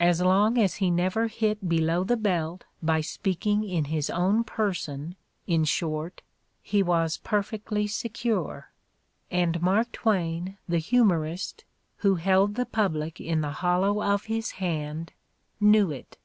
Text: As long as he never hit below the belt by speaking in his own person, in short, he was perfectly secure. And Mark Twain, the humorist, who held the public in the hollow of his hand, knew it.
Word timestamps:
As 0.00 0.22
long 0.22 0.56
as 0.56 0.76
he 0.76 0.90
never 0.90 1.26
hit 1.26 1.68
below 1.68 2.02
the 2.02 2.16
belt 2.16 2.64
by 2.82 3.02
speaking 3.02 3.62
in 3.68 3.84
his 3.92 4.08
own 4.08 4.42
person, 4.42 5.16
in 5.46 5.66
short, 5.66 6.22
he 6.62 6.82
was 6.82 7.18
perfectly 7.18 7.86
secure. 7.86 8.70
And 9.30 9.60
Mark 9.60 9.92
Twain, 9.92 10.56
the 10.66 10.78
humorist, 10.78 11.64
who 11.98 12.14
held 12.14 12.54
the 12.54 12.64
public 12.64 13.20
in 13.20 13.42
the 13.42 13.50
hollow 13.60 14.02
of 14.02 14.24
his 14.24 14.52
hand, 14.52 15.12
knew 15.60 15.90
it. 15.90 16.16